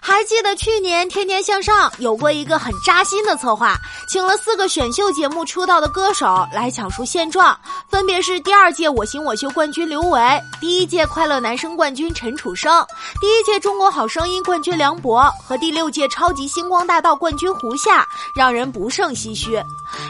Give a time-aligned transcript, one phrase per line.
[0.00, 3.76] 还记得去年《天天向上》有过一个很扎心的策划，
[4.08, 10.20] 请了四个选秀节目出道的歌手来讲述现状，分别是第二届《我型我秀》冠军刘维、
[10.60, 12.84] 第一届快乐男声冠军陈楚生、
[13.20, 19.62] 第一届中国好声音冠军梁博和第六届超级星光大道冠军胡夏，让人不胜唏嘘。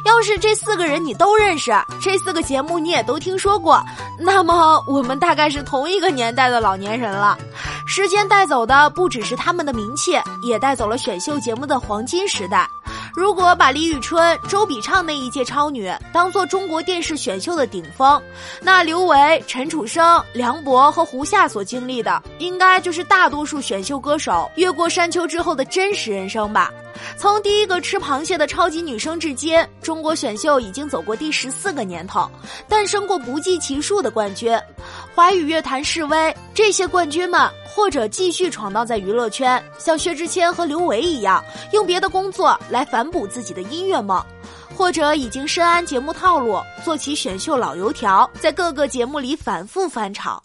[0.05, 3.83] 要是这四个人你都认识，这四个节目你也都听说过，
[4.19, 7.37] 那么我们大概是同一个年代的老年人了。
[7.91, 12.69] 时间带走的不只是他们的名气，也带走了选秀节目的黄金时代。
[13.15, 18.23] 如果把李宇春、周笔畅那一届超女当做中国电视选秀的顶峰，
[18.61, 26.71] 那刘维、陈楚生、梁博和胡夏所经历的，应该就是大多数选秀歌手越过山丘之后的真实人生吧。
[27.17, 32.29] 从第一个吃螃蟹的超级女生至今，中国选秀已经走过第十四个年头，
[32.69, 34.57] 诞生过不计其数的冠军。
[35.19, 44.25] 华语乐坛示威，这些冠军们或者继续闯荡在娱乐圈，像薛之谦和刘维一样，用别的工作来反哺自己的音乐梦；
[44.77, 50.41] 或者已经深谙节目套路，做起选秀老油条，在各个节目里反复翻炒。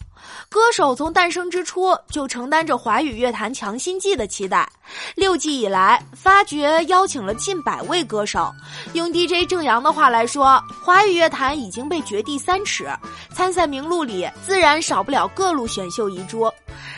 [0.48, 4.68] 歌手从诞生之初就承担着华语乐坛强心剂的期待，
[5.14, 8.52] 六季以来发掘邀请了近百位歌手。
[8.92, 12.88] 用 DJ 郑阳的话来说，华语乐坛已经被掘地三尺，
[13.34, 16.50] 参赛名录里自然少不了各路选秀遗珠。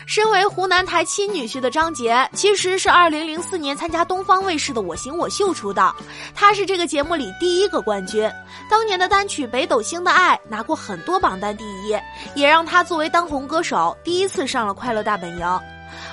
[0.07, 5.93] 身为湖南台亲女婿的张杰，其实是2004年参加东方卫视的《我型我秀》出道，
[6.33, 8.31] 他是这个节目里第一个冠军。
[8.69, 11.93] 当年的单曲《北斗星的爱》拿过很多榜单第一，
[12.35, 15.45] 也让他作为当红歌手第一次上了《快乐大本营》。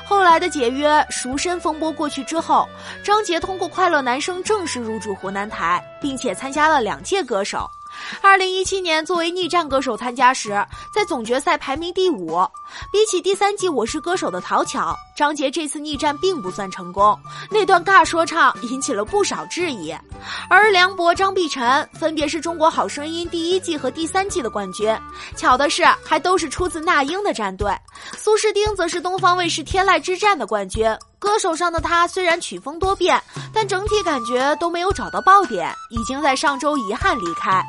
[0.05, 2.69] 后来的解约、赎身风波过去之后，
[3.05, 7.71] 张杰通过《快乐男声》正式入驻湖南台，并且参加了两届歌手。
[8.21, 10.51] 二零一七年作为逆战歌手参加时，
[10.95, 12.41] 在总决赛排名第五。
[12.93, 17.19] 比起第三季《我是歌手》的讨巧，张杰这次逆战并不算成功。
[17.51, 19.95] 那段尬说唱引起了不少质疑。
[20.49, 24.97] 而梁博、张碧晨分别是中国好声音第一季和第三季的冠军，
[25.37, 27.71] 巧的是还都是出自那英的战队。
[28.17, 30.87] 苏诗丁则是东方卫视《天籁之战》的冠军。
[31.25, 33.21] 歌手上的他虽然曲风多变，
[33.53, 37.65] 但整体感觉都没有找到爆点，已经在上周遗憾离开。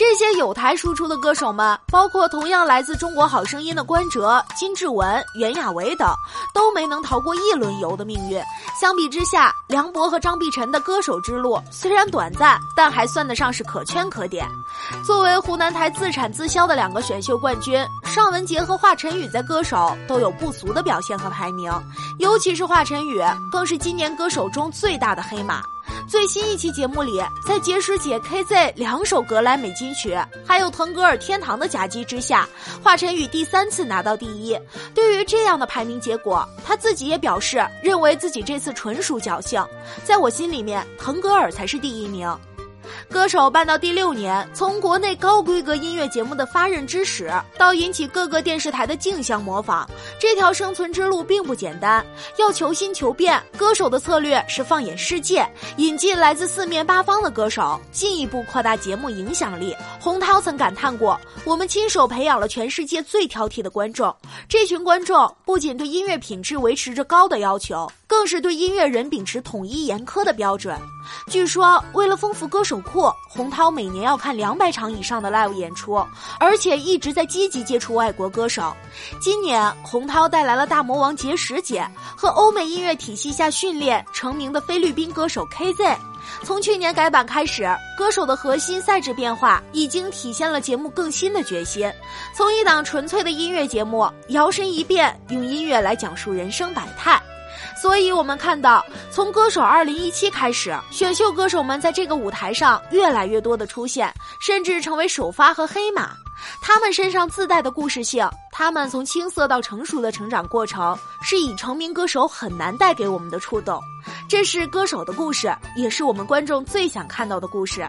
[0.00, 6.10] 这些有台输出的歌手们，包括同样来自《中国好声音》的关喆、金志文、袁娅维等，
[6.54, 8.42] 都没能逃过一轮游的命运。
[8.80, 14.48] 相比之下，梁博和张碧晨的歌手之路虽然短暂，但还算得上是可圈可点。
[15.04, 21.70] 作为湖南台自产自销的两个选秀冠军，尚雯婕和华晨宇在歌手都有不俗的表现和排名，
[22.18, 23.22] 尤其是华晨宇，
[23.52, 25.62] 更是今年歌手中最大的黑马。
[26.10, 32.48] 最新一期节目里，在结石姐 KZ 两首格莱美金曲，还有腾格尔天堂的夹击之下，
[32.82, 34.58] 华晨宇第三次拿到第一。
[34.92, 39.64] 对于这样的排名结果，他自己也表示，认为自己这次纯属侥幸。
[40.02, 42.28] 在我心里面，腾格尔才是第一名。
[43.10, 47.28] 歌手办到第六年，从国内高规格音乐节目的发轫之始，
[47.58, 49.84] 到引起各个电视台的竞相模仿，
[50.18, 52.06] 这条生存之路并不简单。
[52.38, 55.44] 要求新求变，歌手的策略是放眼世界，
[55.76, 59.76] 引进来自四面八方的歌手，进一步扩大节目影响力。
[60.00, 64.14] 洪涛曾感叹过：“我们亲手培养了全世界最挑剔的观众，
[64.48, 70.78] 这群观众不仅对音乐品质维持着高的要求。”更是对音乐人秉持统一严苛的标准。
[71.28, 76.06] 据说，为了丰富歌手库，洪涛每年要看两百场以上的 live 演出，
[76.38, 78.76] 而且一直在积极接触外国歌手。
[79.22, 81.82] 今年，洪涛带来了大魔王结石姐
[82.14, 85.96] 和欧美音乐体系下训练成名的菲律宾歌手 KZ。
[86.44, 87.66] 从去年改版开始，
[87.96, 91.90] 歌手的核心赛制变化已经体现了节目更新的决心。
[92.36, 97.18] 从一档纯粹的音乐节目，摇身一变，用音乐来讲述人生百态。
[97.80, 106.10] 所以，我们看到，从《歌手2017》开始，选秀歌手们在这个舞台上越来越多的出现，甚至成为首发和黑马。
[106.62, 113.78] 他们身上自带的故事性，他们从青涩到成熟的成长过程，是以成名歌手很难带给我们的触动。
[114.26, 117.86] 这是歌手的故事，也是我们观众最想看到的故事。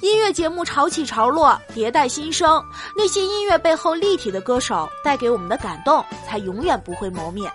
[0.00, 2.64] 音乐节目潮起潮落，迭代新生，
[2.96, 7.48] 那些音乐背后立体的歌手带给我们的感动，才永远不会磨灭。